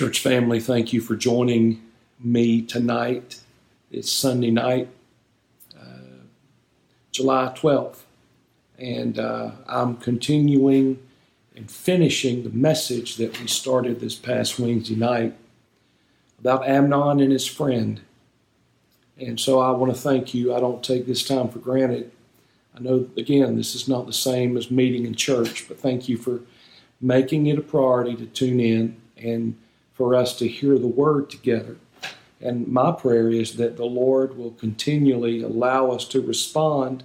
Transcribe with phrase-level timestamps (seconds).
[0.00, 1.82] Church family, thank you for joining
[2.18, 3.38] me tonight.
[3.90, 4.88] It's Sunday night,
[5.78, 6.24] uh,
[7.12, 7.98] July 12th,
[8.78, 11.06] and uh, I'm continuing
[11.54, 15.36] and finishing the message that we started this past Wednesday night
[16.38, 18.00] about Amnon and his friend.
[19.18, 20.54] And so I want to thank you.
[20.54, 22.10] I don't take this time for granted.
[22.74, 26.16] I know, again, this is not the same as meeting in church, but thank you
[26.16, 26.40] for
[27.02, 29.58] making it a priority to tune in and
[30.00, 31.76] for us to hear the word together.
[32.40, 37.04] And my prayer is that the Lord will continually allow us to respond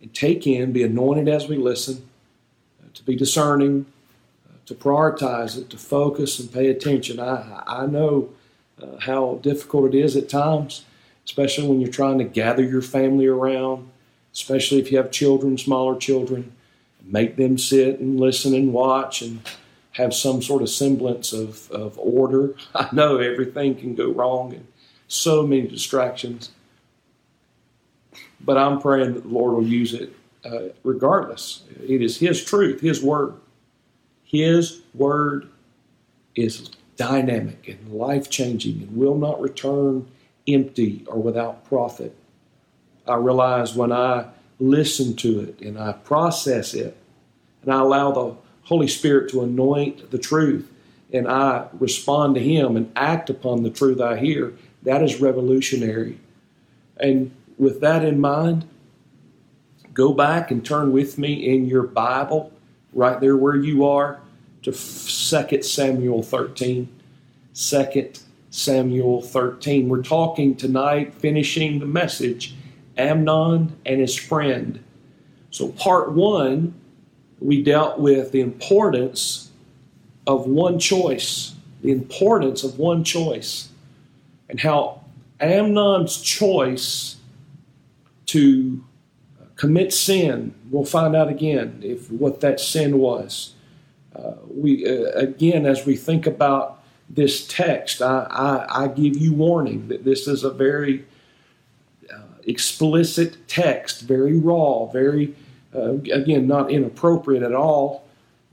[0.00, 2.04] and take in, be anointed as we listen,
[2.82, 3.86] uh, to be discerning,
[4.44, 7.20] uh, to prioritize it, to focus and pay attention.
[7.20, 8.30] I, I know
[8.82, 10.84] uh, how difficult it is at times,
[11.24, 13.88] especially when you're trying to gather your family around,
[14.32, 16.50] especially if you have children, smaller children,
[17.04, 19.42] make them sit and listen and watch and
[19.96, 22.54] have some sort of semblance of, of order.
[22.74, 24.66] I know everything can go wrong and
[25.08, 26.50] so many distractions.
[28.40, 30.12] But I'm praying that the Lord will use it
[30.44, 31.62] uh, regardless.
[31.82, 33.34] It is His truth, His word.
[34.24, 35.48] His word
[36.34, 40.06] is dynamic and life changing and will not return
[40.46, 42.14] empty or without profit.
[43.08, 44.26] I realize when I
[44.58, 46.96] listen to it and I process it
[47.62, 50.70] and I allow the Holy Spirit to anoint the truth
[51.12, 56.18] and I respond to Him and act upon the truth I hear, that is revolutionary.
[56.98, 58.68] And with that in mind,
[59.94, 62.52] go back and turn with me in your Bible,
[62.92, 64.20] right there where you are,
[64.62, 66.88] to 2 Samuel 13.
[67.54, 68.12] 2
[68.50, 69.88] Samuel 13.
[69.88, 72.54] We're talking tonight, finishing the message,
[72.96, 74.82] Amnon and his friend.
[75.50, 76.74] So, part one
[77.40, 79.50] we dealt with the importance
[80.26, 83.68] of one choice, the importance of one choice,
[84.48, 85.02] and how
[85.40, 87.16] Amnon's choice
[88.26, 88.84] to
[89.56, 93.54] commit sin, we'll find out again if what that sin was.
[94.14, 99.32] Uh, we uh, again, as we think about this text, I, I, I, give you
[99.32, 101.04] warning that this is a very
[102.12, 105.34] uh, explicit text, very raw, very
[105.76, 108.06] uh, again, not inappropriate at all,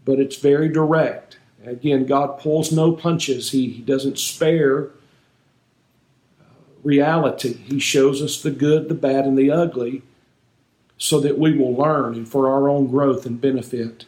[0.06, 1.38] but it's very direct.
[1.66, 4.88] Again, God pulls no punches, He, he doesn't spare
[6.40, 6.44] uh,
[6.84, 7.54] reality.
[7.54, 10.02] He shows us the good, the bad, and the ugly
[10.98, 14.06] so that we will learn and for our own growth and benefit.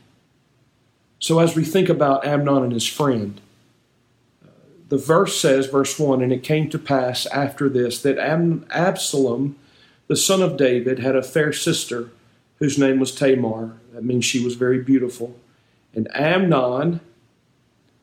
[1.20, 3.40] So, as we think about Amnon and his friend,
[4.44, 4.50] uh,
[4.90, 9.56] the verse says, verse 1 And it came to pass after this that Absalom,
[10.08, 12.12] the son of David, had a fair sister
[12.60, 13.78] whose name was Tamar.
[13.94, 15.36] That means she was very beautiful.
[15.94, 17.00] And Amnon,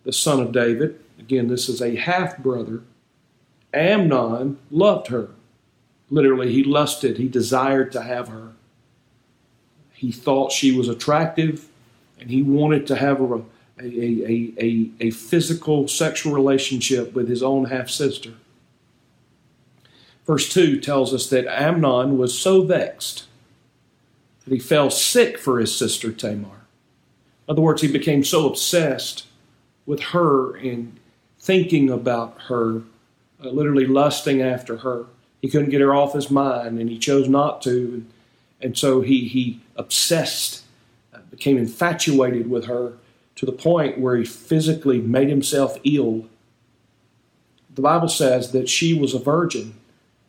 [0.05, 2.83] the son of David, again, this is a half brother,
[3.73, 5.31] Amnon loved her.
[6.11, 8.53] Literally, he lusted, he desired to have her.
[9.93, 11.69] He thought she was attractive,
[12.19, 13.43] and he wanted to have a, a,
[13.81, 18.33] a, a, a physical sexual relationship with his own half sister.
[20.27, 23.25] Verse 2 tells us that Amnon was so vexed
[24.45, 26.49] that he fell sick for his sister Tamar.
[27.49, 29.27] In other words, he became so obsessed
[29.87, 30.99] with her and
[31.39, 32.83] thinking about her,
[33.43, 35.07] uh, literally lusting after her.
[35.41, 37.71] He couldn't get her off his mind, and he chose not to.
[37.71, 38.11] And,
[38.61, 40.63] and so he, he obsessed,
[41.13, 42.93] uh, became infatuated with her
[43.37, 46.27] to the point where he physically made himself ill.
[47.75, 49.75] The Bible says that she was a virgin.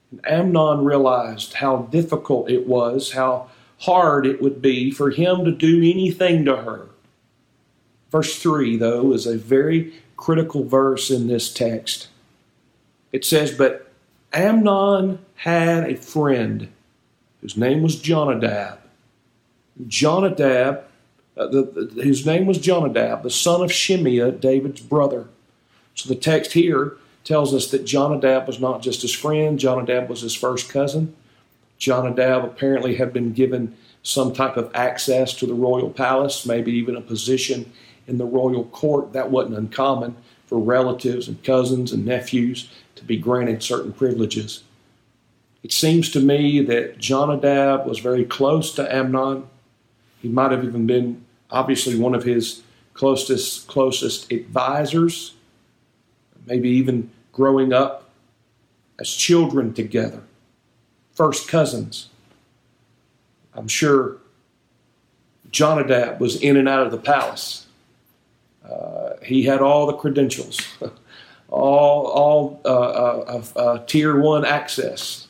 [0.09, 5.51] And Amnon realized how difficult it was, how hard it would be for him to
[5.51, 6.89] do anything to her.
[8.11, 12.07] Verse 3, though, is a very critical verse in this text.
[13.11, 13.91] It says, But
[14.31, 16.71] Amnon had a friend
[17.41, 18.79] whose name was Jonadab.
[19.87, 20.83] Jonadab,
[21.35, 25.27] uh, the, the, his name was Jonadab, the son of Shimeah, David's brother.
[25.95, 30.21] So the text here tells us that Jonadab was not just his friend, Jonadab was
[30.21, 31.15] his first cousin.
[31.77, 36.95] Jonadab apparently had been given some type of access to the royal palace, maybe even
[36.95, 37.71] a position
[38.07, 39.13] in the royal court.
[39.13, 40.15] That wasn't uncommon
[40.45, 44.63] for relatives and cousins and nephews to be granted certain privileges.
[45.63, 49.47] It seems to me that Jonadab was very close to Amnon.
[50.21, 52.61] He might have even been obviously one of his
[52.93, 55.33] closest closest advisors,
[56.45, 58.09] maybe even growing up
[58.99, 60.21] as children together
[61.13, 62.09] first cousins.
[63.53, 64.17] I'm sure
[65.51, 67.67] Jonadab was in and out of the palace.
[68.67, 70.59] Uh, he had all the credentials,
[71.49, 75.27] all, all uh, uh, uh, tier one access,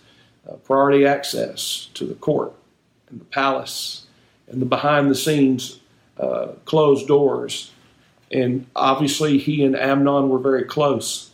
[0.50, 2.54] uh, priority access to the court
[3.10, 4.06] and the palace
[4.48, 5.80] and the behind the scenes
[6.18, 7.72] uh, closed doors.
[8.32, 11.32] And obviously, he and Amnon were very close.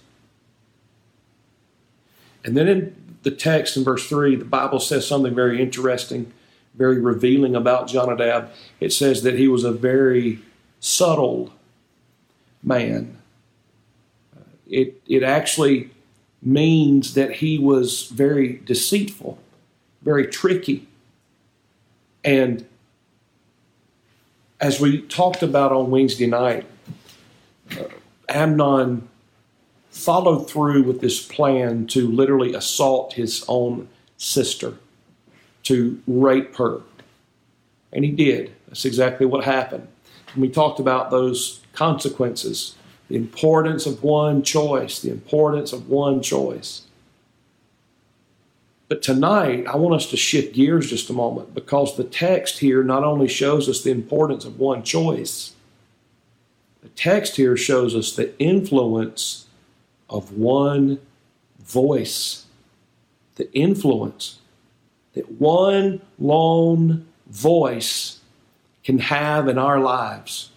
[2.44, 6.32] And then in the text in verse 3, the Bible says something very interesting,
[6.76, 8.50] very revealing about Jonadab.
[8.80, 10.40] It says that he was a very
[10.80, 11.54] subtle
[12.64, 13.18] man.
[14.68, 15.92] It, it actually
[16.42, 19.38] means that he was very deceitful,
[20.02, 20.88] very tricky.
[22.24, 22.66] And
[24.62, 26.66] as we talked about on Wednesday night,
[27.72, 27.86] uh,
[28.30, 29.10] Amnon
[29.90, 33.88] followed through with this plan to literally assault his own
[34.18, 34.76] sister,
[35.64, 36.82] to rape her.
[37.92, 38.54] And he did.
[38.68, 39.88] That's exactly what happened.
[40.34, 42.76] And we talked about those consequences,
[43.08, 46.84] the importance of one choice, the importance of one choice.
[48.88, 52.84] But tonight, I want us to shift gears just a moment because the text here
[52.84, 55.54] not only shows us the importance of one choice,
[56.82, 59.46] the text here shows us the influence
[60.10, 61.00] of one
[61.60, 62.46] voice.
[63.36, 64.40] The influence
[65.14, 68.20] that one lone voice
[68.84, 70.52] can have in our lives.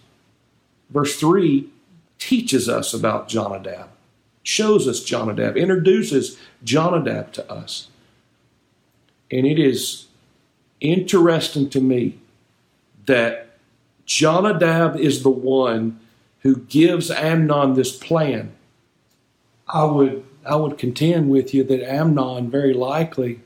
[0.89, 1.69] Verse 3
[2.19, 3.89] teaches us about Jonadab,
[4.43, 7.87] shows us Jonadab, introduces Jonadab to us.
[9.31, 10.05] And it is
[10.79, 12.19] interesting to me
[13.05, 13.57] that
[14.05, 15.99] Jonadab is the one
[16.41, 18.53] who gives Amnon this plan
[19.67, 23.39] I would I would contend with you that Amnon very likely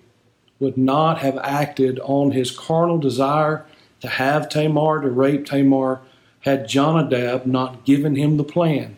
[0.59, 3.65] would not have acted on his carnal desire
[4.01, 6.01] to have Tamar, to rape Tamar,
[6.41, 8.95] had Jonadab not given him the plan.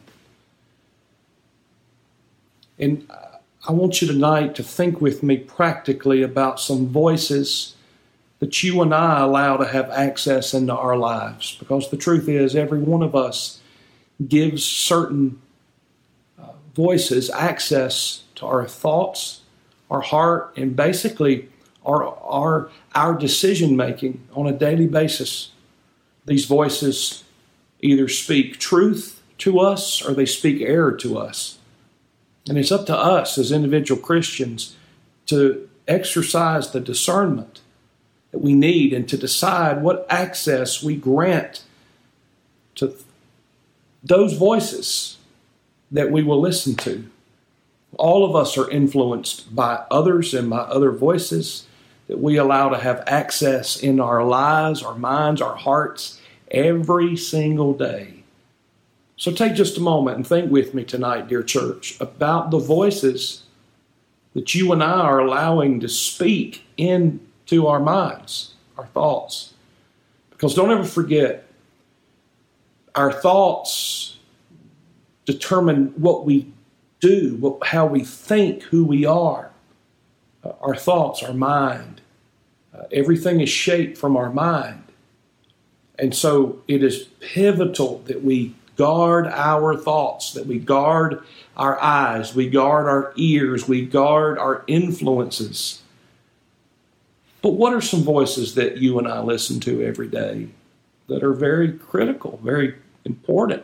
[2.77, 3.09] And
[3.67, 7.75] I want you tonight to think with me practically about some voices
[8.39, 11.57] that you and I allow to have access into our lives.
[11.59, 13.59] Because the truth is, every one of us
[14.25, 15.41] gives certain
[16.79, 19.41] voices access to our thoughts,
[19.91, 21.49] our heart, and basically
[21.85, 25.51] our, our, our decision making on a daily basis.
[26.25, 27.25] These voices
[27.81, 31.57] either speak truth to us or they speak error to us.
[32.47, 34.77] And it's up to us as individual Christians
[35.25, 37.59] to exercise the discernment
[38.31, 41.63] that we need and to decide what access we grant
[42.75, 42.95] to
[44.01, 45.18] those voices
[45.91, 47.09] that we will listen to.
[47.97, 51.65] All of us are influenced by others and by other voices
[52.07, 56.19] that we allow to have access in our lives, our minds, our hearts
[56.51, 58.23] every single day.
[59.15, 63.43] So take just a moment and think with me tonight, dear church, about the voices
[64.33, 69.53] that you and I are allowing to speak into our minds, our thoughts.
[70.29, 71.47] Because don't ever forget,
[72.95, 74.18] our thoughts
[75.31, 76.51] determine what we
[76.99, 79.51] do, what, how we think, who we are,
[80.43, 82.01] uh, our thoughts, our mind.
[82.73, 84.83] Uh, everything is shaped from our mind.
[85.99, 91.21] And so it is pivotal that we guard our thoughts, that we guard
[91.55, 95.81] our eyes, we guard our ears, we guard our influences.
[97.41, 100.47] But what are some voices that you and I listen to every day
[101.07, 102.75] that are very critical, very
[103.05, 103.63] important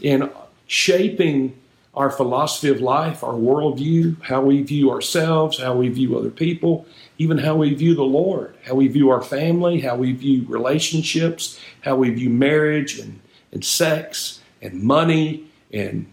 [0.00, 0.30] in
[0.68, 1.58] shaping
[1.94, 6.86] our philosophy of life, our worldview, how we view ourselves, how we view other people,
[7.18, 11.58] even how we view the Lord, how we view our family, how we view relationships,
[11.80, 13.18] how we view marriage and,
[13.50, 16.06] and sex and money and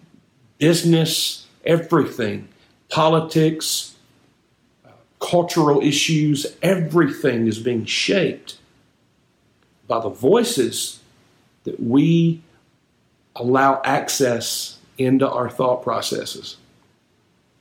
[0.58, 2.48] business, everything,
[2.90, 3.96] politics,
[5.20, 8.58] cultural issues, everything is being shaped
[9.88, 11.00] by the voices
[11.64, 12.42] that we
[13.36, 16.58] allow access into our thought processes.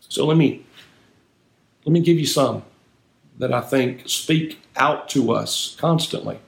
[0.00, 0.64] So let me
[1.84, 2.62] let me give you some
[3.38, 6.38] that I think speak out to us constantly.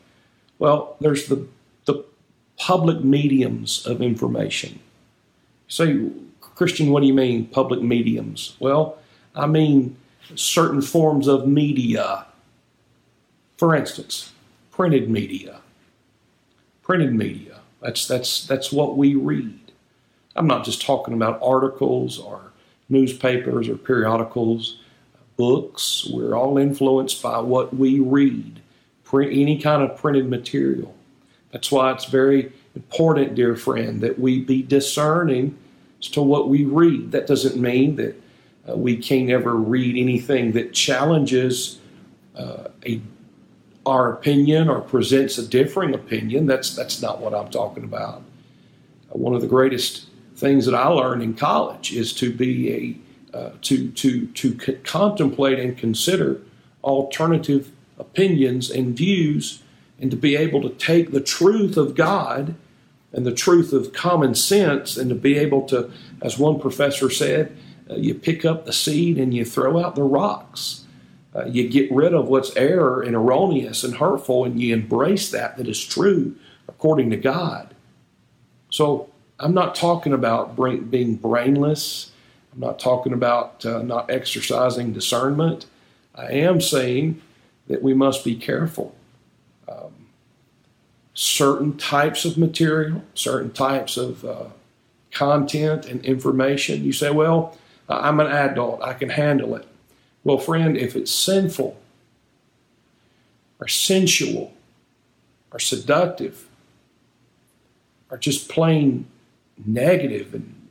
[0.58, 1.46] Well, there's the
[1.84, 2.04] the
[2.56, 4.78] public mediums of information.
[5.68, 6.08] Say,
[6.40, 8.56] Christian, what do you mean public mediums?
[8.60, 8.98] Well,
[9.34, 9.96] I mean
[10.34, 12.26] certain forms of media.
[13.56, 14.32] For instance,
[14.70, 15.60] printed media.
[16.82, 17.56] Printed media
[17.86, 19.60] that's, that's, that's what we read.
[20.34, 22.50] I'm not just talking about articles or
[22.88, 24.78] newspapers or periodicals,
[25.36, 26.08] books.
[26.12, 28.60] We're all influenced by what we read,
[29.04, 30.94] print, any kind of printed material.
[31.52, 35.56] That's why it's very important, dear friend, that we be discerning
[36.00, 37.12] as to what we read.
[37.12, 38.20] That doesn't mean that
[38.68, 41.78] uh, we can't ever read anything that challenges
[42.34, 43.00] uh, a,
[43.86, 46.46] our opinion or presents a differing opinion.
[46.46, 48.22] That's that's not what I'm talking about.
[49.10, 53.00] One of the greatest things that I learned in college is to be
[53.32, 56.40] a uh, to to to contemplate and consider
[56.82, 59.62] alternative opinions and views,
[60.00, 62.54] and to be able to take the truth of God
[63.12, 65.90] and the truth of common sense, and to be able to,
[66.20, 67.56] as one professor said,
[67.88, 70.84] uh, you pick up the seed and you throw out the rocks.
[71.36, 75.56] Uh, you get rid of what's error and erroneous and hurtful, and you embrace that
[75.56, 76.34] that is true
[76.66, 77.74] according to God.
[78.70, 80.56] So I'm not talking about
[80.90, 82.10] being brainless.
[82.52, 85.66] I'm not talking about uh, not exercising discernment.
[86.14, 87.20] I am saying
[87.66, 88.94] that we must be careful.
[89.68, 90.06] Um,
[91.12, 94.44] certain types of material, certain types of uh,
[95.10, 99.66] content and information, you say, well, I'm an adult, I can handle it.
[100.26, 101.76] Well, friend, if it's sinful
[103.60, 104.52] or sensual
[105.52, 106.48] or seductive
[108.10, 109.06] or just plain
[109.64, 110.68] negative and,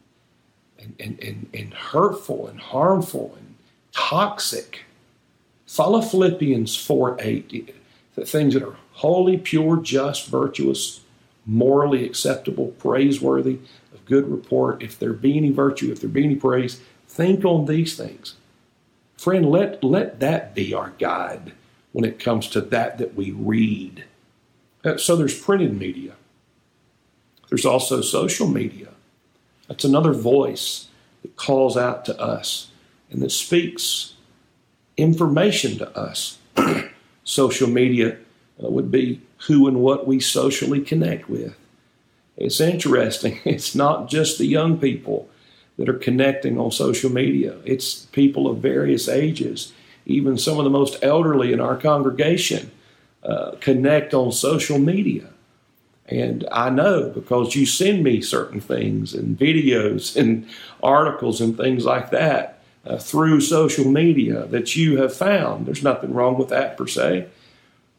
[0.77, 3.55] and, and, and, and hurtful and harmful and
[3.93, 4.83] toxic,
[5.65, 7.74] follow Philippians 4 8.
[8.15, 11.00] The things that are holy, pure, just, virtuous,
[11.45, 13.59] morally acceptable, praiseworthy,
[13.93, 14.83] of good report.
[14.83, 18.35] If there be any virtue, if there be any praise, think on these things.
[19.17, 21.53] Friend, let, let that be our guide
[21.91, 24.03] when it comes to that that we read.
[24.84, 26.13] Uh, so there's printed media.
[27.50, 28.89] There's also social media.
[29.67, 30.88] That's another voice
[31.22, 32.69] that calls out to us
[33.10, 34.13] and that speaks
[34.98, 36.38] information to us.
[37.24, 38.17] social media
[38.63, 41.55] uh, would be who and what we socially connect with.
[42.38, 43.39] It's interesting.
[43.45, 45.29] It's not just the young people
[45.77, 47.58] that are connecting on social media.
[47.65, 49.74] It's people of various ages,
[50.05, 52.72] even some of the most elderly in our congregation
[53.24, 55.29] uh, connect on social media.
[56.08, 60.48] And I know because you send me certain things and videos and
[60.84, 65.65] articles and things like that uh, through social media that you have found.
[65.65, 67.27] There's nothing wrong with that per se.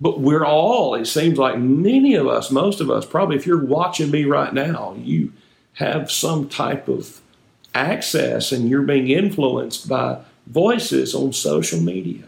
[0.00, 3.64] But we're all, it seems like many of us, most of us, probably if you're
[3.64, 5.32] watching me right now, you
[5.74, 7.20] have some type of
[7.76, 12.24] access and you're being influenced by voices on social media.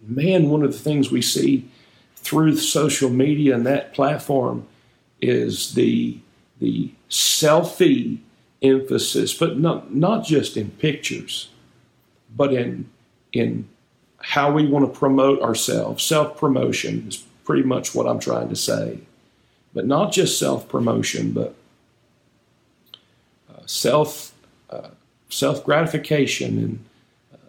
[0.00, 1.68] Man, one of the things we see
[2.16, 4.66] through social media and that platform
[5.20, 6.18] is the
[6.58, 8.18] the selfie
[8.62, 11.48] emphasis, but not not just in pictures,
[12.36, 12.88] but in
[13.32, 13.68] in
[14.22, 16.04] how we want to promote ourselves.
[16.04, 19.00] Self promotion is pretty much what I'm trying to say,
[19.74, 21.54] but not just self promotion, but
[23.70, 24.32] self
[24.68, 24.88] uh,
[25.28, 26.84] self gratification and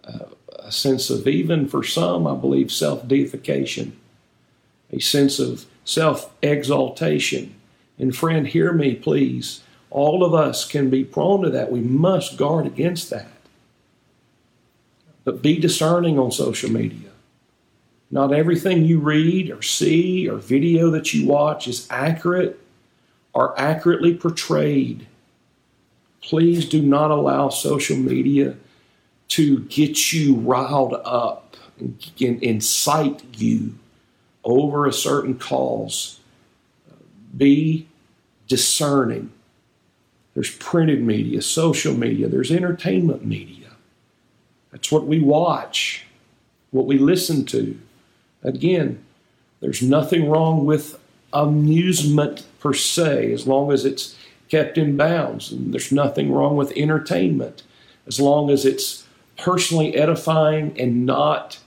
[0.04, 0.26] uh,
[0.60, 3.96] a sense of even for some, I believe, self deification,
[4.92, 7.54] a sense of self exaltation.
[7.98, 9.62] And friend, hear me, please.
[9.90, 11.70] All of us can be prone to that.
[11.70, 13.28] We must guard against that.
[15.24, 17.10] But be discerning on social media.
[18.10, 22.58] Not everything you read or see or video that you watch is accurate
[23.34, 25.06] or accurately portrayed
[26.22, 28.56] please do not allow social media
[29.28, 33.74] to get you riled up and incite you
[34.44, 36.20] over a certain cause.
[37.36, 37.86] Be
[38.46, 39.32] discerning.
[40.34, 43.68] There's printed media, social media, there's entertainment media.
[44.70, 46.06] That's what we watch,
[46.70, 47.78] what we listen to.
[48.42, 49.04] Again,
[49.60, 50.98] there's nothing wrong with
[51.32, 54.16] amusement per se, as long as it's
[54.52, 55.50] kept in bounds.
[55.50, 57.62] And there's nothing wrong with entertainment
[58.06, 59.06] as long as it's
[59.38, 61.58] personally edifying and not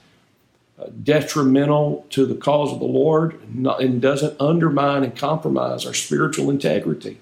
[0.78, 6.48] uh, detrimental to the cause of the Lord and doesn't undermine and compromise our spiritual
[6.48, 7.18] integrity.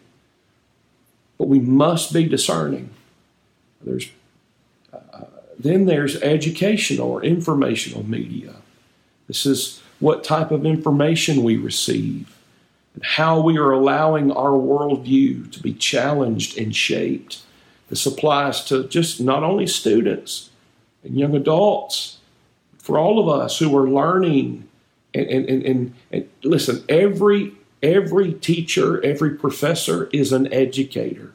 [1.38, 2.90] But we must be discerning.
[3.80, 4.10] There's
[4.92, 5.24] uh,
[5.58, 8.56] then there's educational or informational media.
[9.28, 12.30] This is what type of information we receive
[13.02, 17.42] how we are allowing our worldview to be challenged and shaped.
[17.88, 20.50] This applies to just not only students
[21.02, 22.18] and young adults,
[22.78, 24.68] for all of us who are learning.
[25.14, 31.32] And, and, and, and, listen, every every teacher, every professor is an educator.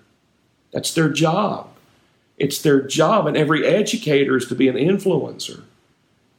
[0.71, 1.69] That's their job.
[2.37, 5.63] It's their job, and every educator is to be an influencer.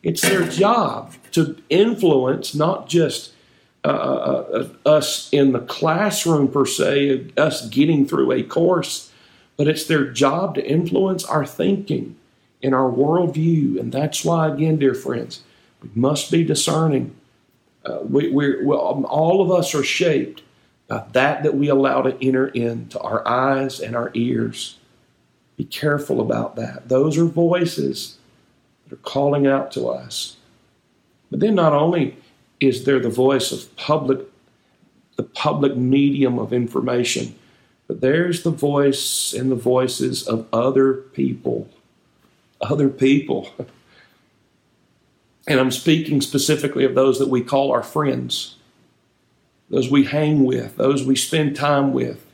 [0.02, 3.32] It's their job to influence not just
[3.82, 9.10] uh, uh, uh, us in the classroom per se, us getting through a course,
[9.56, 12.16] but it's their job to influence our thinking
[12.62, 13.80] and our worldview.
[13.80, 15.42] And that's why, again, dear friends,
[15.82, 17.16] we must be discerning.
[17.84, 20.42] Uh, we, we're, well, all of us are shaped
[20.86, 24.76] by that that we allow to enter into our eyes and our ears.
[25.56, 26.90] Be careful about that.
[26.90, 28.18] Those are voices
[28.84, 30.36] that are calling out to us.
[31.30, 32.18] But then not only
[32.60, 34.20] is there the voice of public,
[35.16, 37.34] the public medium of information,
[37.88, 41.68] but there's the voice and the voices of other people.
[42.60, 43.52] Other people.
[45.48, 48.56] And I'm speaking specifically of those that we call our friends,
[49.70, 52.24] those we hang with, those we spend time with,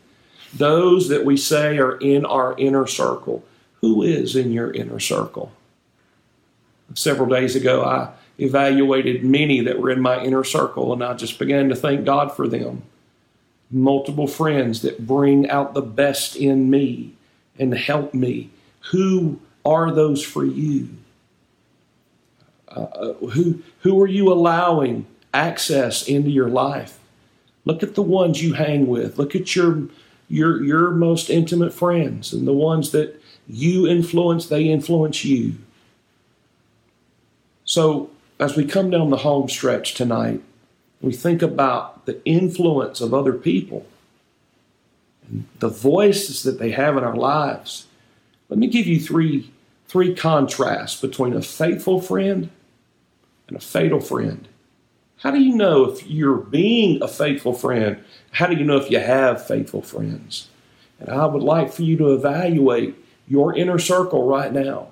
[0.52, 3.44] those that we say are in our inner circle.
[3.80, 5.52] Who is in your inner circle?
[6.94, 11.38] Several days ago, I evaluated many that were in my inner circle, and I just
[11.38, 12.82] began to thank God for them.
[13.70, 17.14] Multiple friends that bring out the best in me
[17.58, 18.50] and help me.
[18.90, 20.90] Who are those for you?
[22.68, 26.98] Uh, uh, who, who are you allowing access into your life?
[27.64, 29.18] Look at the ones you hang with.
[29.18, 29.88] Look at your,
[30.28, 35.54] your, your most intimate friends and the ones that you influence, they influence you.
[37.64, 40.42] So, as we come down the home stretch tonight,
[41.00, 43.86] we think about the influence of other people
[45.28, 47.86] and the voices that they have in our lives.
[48.48, 49.50] Let me give you three,
[49.88, 52.50] three contrasts between a faithful friend
[53.48, 54.48] and a fatal friend.
[55.18, 58.02] How do you know if you're being a faithful friend?
[58.32, 60.48] How do you know if you have faithful friends?
[61.00, 62.94] And I would like for you to evaluate
[63.26, 64.88] your inner circle right now.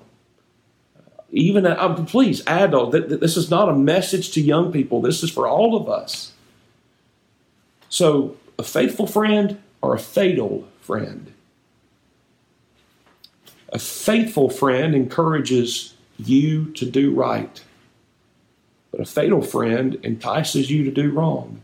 [1.35, 5.01] Even, uh, please, adult, this is not a message to young people.
[5.01, 6.31] This is for all of us.
[7.89, 11.33] So, a faithful friend or a fatal friend?
[13.67, 17.61] A faithful friend encourages you to do right.
[18.91, 21.61] But a fatal friend entices you to do wrong.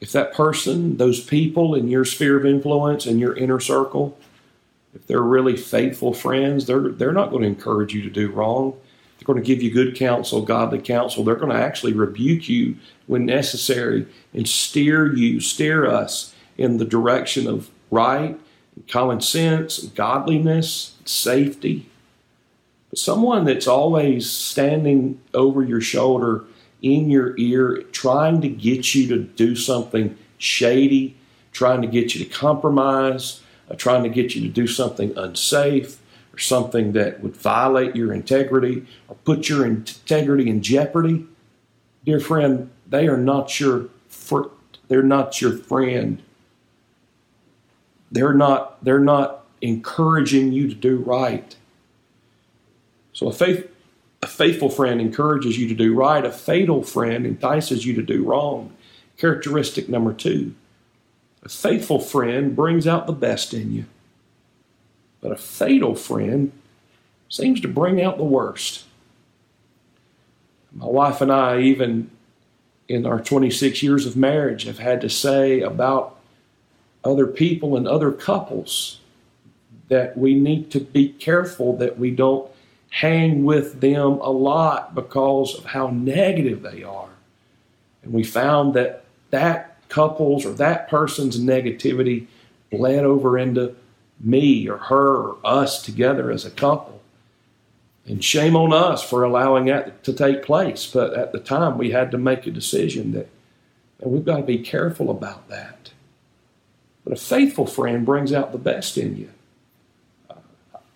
[0.00, 4.18] If that person, those people in your sphere of influence, in your inner circle,
[4.94, 8.76] if they're really faithful friends, they're, they're not going to encourage you to do wrong.
[9.18, 11.24] They're going to give you good counsel, godly counsel.
[11.24, 12.76] They're going to actually rebuke you
[13.06, 18.38] when necessary and steer you, steer us in the direction of right,
[18.88, 21.88] common sense, godliness, safety
[22.96, 26.44] someone that's always standing over your shoulder,
[26.82, 31.16] in your ear, trying to get you to do something shady,
[31.52, 36.00] trying to get you to compromise, uh, trying to get you to do something unsafe
[36.32, 41.26] or something that would violate your integrity or put your integrity in jeopardy.
[42.04, 44.48] Dear friend, they are not your fr-
[44.88, 46.22] they're not your friend.
[48.10, 51.56] They're not they're not encouraging you to do right.
[53.12, 53.70] So a faith
[54.22, 56.24] a faithful friend encourages you to do right.
[56.24, 58.74] A fatal friend entices you to do wrong.
[59.16, 60.54] Characteristic number two
[61.44, 63.84] a faithful friend brings out the best in you,
[65.20, 66.52] but a fatal friend
[67.28, 68.84] seems to bring out the worst.
[70.72, 72.10] My wife and I, even
[72.88, 76.16] in our 26 years of marriage, have had to say about
[77.04, 79.00] other people and other couples
[79.88, 82.50] that we need to be careful that we don't
[82.88, 87.08] hang with them a lot because of how negative they are.
[88.02, 92.26] And we found that that couple's or that person's negativity
[92.70, 93.74] bled over into
[94.20, 97.00] me or her or us together as a couple.
[98.06, 100.86] And shame on us for allowing that to take place.
[100.86, 103.28] But at the time, we had to make a decision that
[104.00, 105.90] and we've got to be careful about that.
[107.04, 109.30] But a faithful friend brings out the best in you.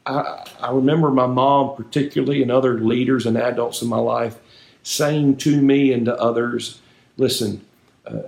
[0.05, 4.39] I, I remember my mom, particularly, and other leaders and adults in my life
[4.83, 6.81] saying to me and to others,
[7.17, 7.65] listen,
[8.07, 8.21] uh,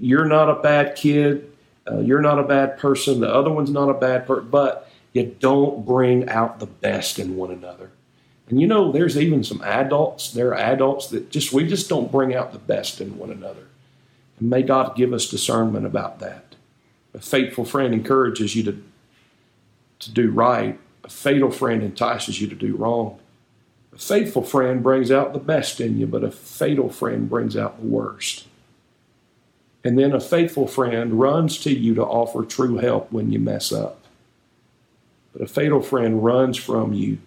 [0.00, 1.50] you're not a bad kid.
[1.90, 3.20] Uh, you're not a bad person.
[3.20, 7.36] The other one's not a bad person, but you don't bring out the best in
[7.36, 7.90] one another.
[8.48, 12.12] And you know, there's even some adults, there are adults that just, we just don't
[12.12, 13.66] bring out the best in one another.
[14.38, 16.54] And may God give us discernment about that.
[17.14, 18.82] A faithful friend encourages you to,
[20.00, 23.18] to do right a fatal friend entices you to do wrong.
[23.94, 27.80] A faithful friend brings out the best in you, but a fatal friend brings out
[27.80, 28.46] the worst.
[29.86, 33.70] And then a faithful friend runs to you to offer true help when you mess
[33.70, 34.02] up.
[35.32, 37.18] But a fatal friend runs from you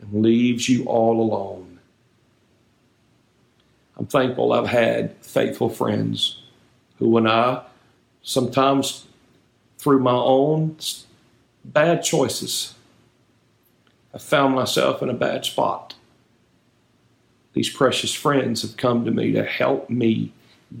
[0.00, 1.80] and leaves you all alone.
[3.98, 6.40] I'm thankful I've had faithful friends
[6.98, 7.60] who, when I
[8.22, 9.04] sometimes
[9.76, 10.78] through my own
[11.62, 12.72] bad choices,
[14.14, 15.94] I found myself in a bad spot.
[17.52, 20.32] These precious friends have come to me to help me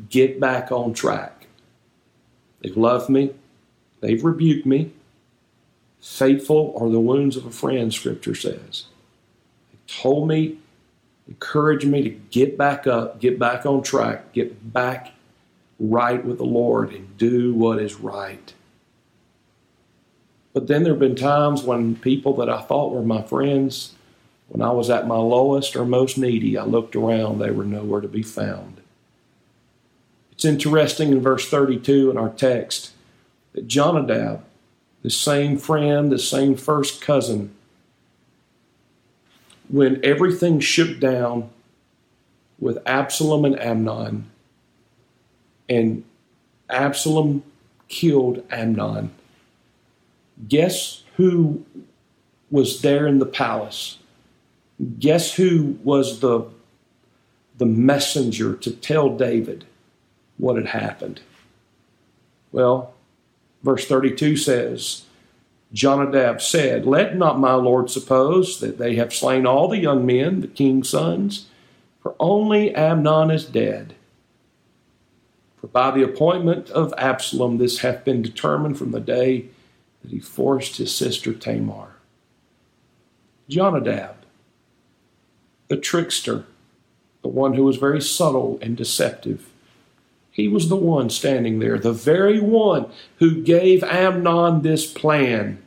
[0.08, 1.46] get back on track.
[2.60, 3.32] They've loved me,
[4.00, 4.92] they've rebuked me.
[6.00, 8.86] Faithful are the wounds of a friend, Scripture says.
[9.70, 10.58] They told me,
[11.28, 15.12] encouraged me to get back up, get back on track, get back
[15.78, 18.52] right with the Lord, and do what is right.
[20.52, 23.94] But then there have been times when people that I thought were my friends,
[24.48, 28.02] when I was at my lowest or most needy, I looked around, they were nowhere
[28.02, 28.81] to be found.
[30.42, 32.90] It's interesting in verse 32 in our text
[33.52, 34.42] that Jonadab,
[35.02, 37.54] the same friend, the same first cousin,
[39.68, 41.48] when everything shook down
[42.58, 44.32] with Absalom and Amnon,
[45.68, 46.02] and
[46.68, 47.44] Absalom
[47.86, 49.12] killed Amnon,
[50.48, 51.64] guess who
[52.50, 53.98] was there in the palace?
[54.98, 56.42] Guess who was the,
[57.58, 59.66] the messenger to tell David
[60.38, 61.20] what had happened?
[62.50, 62.94] Well,
[63.62, 65.04] verse 32 says,
[65.72, 70.40] Jonadab said, Let not my Lord suppose that they have slain all the young men,
[70.40, 71.46] the king's sons,
[72.00, 73.94] for only Amnon is dead.
[75.60, 79.46] For by the appointment of Absalom this hath been determined from the day
[80.02, 81.94] that he forced his sister Tamar.
[83.48, 84.16] Jonadab,
[85.68, 86.44] the trickster,
[87.22, 89.51] the one who was very subtle and deceptive.
[90.32, 95.62] He was the one standing there, the very one who gave Amnon this plan,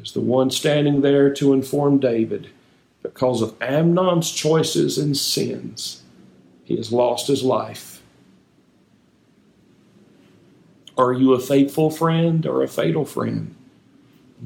[0.00, 2.50] is the one standing there to inform David
[3.02, 6.04] because of Amnon's choices and sins.
[6.64, 8.00] He has lost his life.
[10.96, 13.56] Are you a faithful friend or a fatal friend?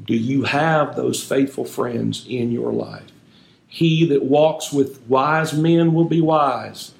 [0.05, 3.11] Do you have those faithful friends in your life?
[3.67, 6.93] He that walks with wise men will be wise,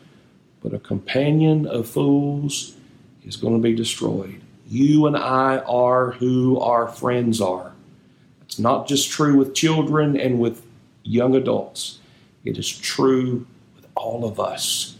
[0.63, 2.76] but a companion of fools
[3.26, 4.41] is going to be destroyed.
[4.65, 7.73] You and I are who our friends are.
[8.41, 10.65] It's not just true with children and with
[11.04, 11.99] young adults,
[12.45, 13.45] it is true
[13.76, 14.95] with all of us.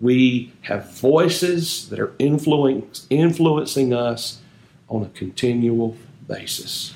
[0.00, 4.40] We have voices that are influencing us
[4.88, 6.94] on a continual basis.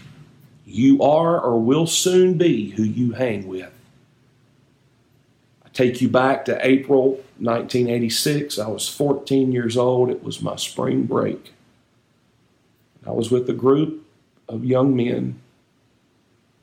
[0.67, 3.74] You are or will soon be who you hang with
[5.75, 8.59] take you back to April 1986.
[8.59, 10.09] I was 14 years old.
[10.09, 11.53] It was my spring break.
[13.07, 14.07] I was with a group
[14.49, 15.41] of young men.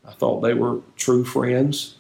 [0.06, 1.98] I thought they were true friends.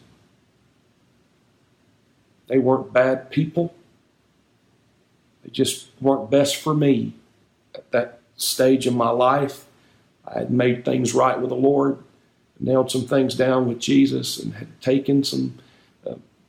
[2.47, 3.73] They weren't bad people.
[5.43, 7.13] They just weren't best for me
[7.75, 9.65] at that stage in my life.
[10.25, 11.97] I had made things right with the Lord,
[12.59, 15.59] nailed some things down with Jesus, and had taken some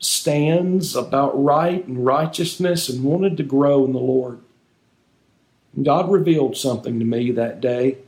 [0.03, 4.41] stands about right and righteousness and wanted to grow in the Lord.
[5.81, 7.99] God revealed something to me that day.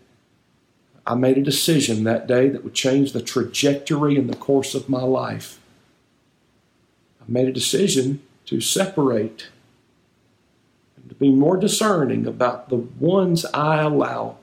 [1.07, 4.89] I made a decision that day that would change the trajectory and the course of
[4.89, 5.61] my life.
[7.21, 9.49] I made a decision to separate
[10.97, 14.39] and to be more discerning about the ones I allow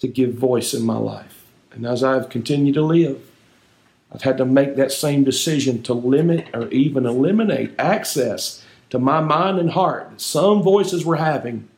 [0.00, 1.46] to give voice in my life.
[1.70, 3.30] And as I've continued to live,
[4.14, 9.20] I've had to make that same decision to limit or even eliminate access to my
[9.20, 11.68] mind and heart that some voices were having.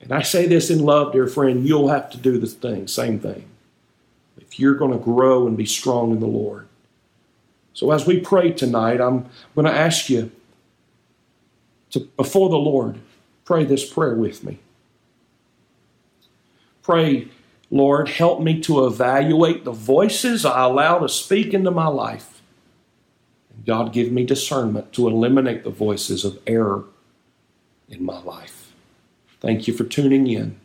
[0.00, 3.20] And I say this in love, dear friend, you'll have to do the thing, same
[3.20, 3.44] thing.
[4.38, 6.66] If you're going to grow and be strong in the Lord.
[7.74, 10.30] So as we pray tonight, I'm going to ask you
[11.90, 12.98] to, before the Lord,
[13.44, 14.60] pray this prayer with me.
[16.82, 17.28] Pray
[17.74, 22.40] Lord, help me to evaluate the voices I allow to speak into my life.
[23.52, 26.84] And God, give me discernment to eliminate the voices of error
[27.88, 28.72] in my life.
[29.40, 30.60] Thank you for tuning in.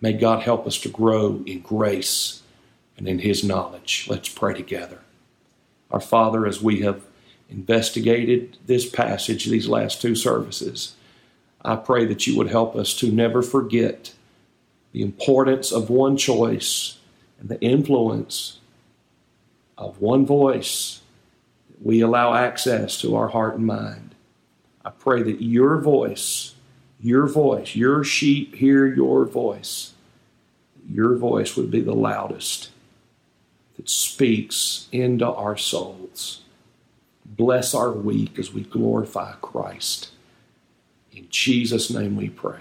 [0.00, 2.40] May God help us to grow in grace
[2.96, 4.06] and in His knowledge.
[4.08, 5.00] Let's pray together.
[5.90, 7.04] Our Father, as we have
[7.50, 10.94] investigated this passage, these last two services,
[11.62, 14.14] I pray that you would help us to never forget
[14.92, 16.98] the importance of one choice
[17.40, 18.58] and the influence
[19.76, 21.00] of one voice
[21.68, 24.14] that we allow access to our heart and mind.
[24.84, 26.54] I pray that your voice,
[27.00, 29.92] your voice, your sheep hear your voice.
[30.88, 32.70] Your voice would be the loudest
[33.76, 36.42] that speaks into our souls.
[37.24, 40.10] Bless our week as we glorify Christ.
[41.12, 42.60] In Jesus' name we pray.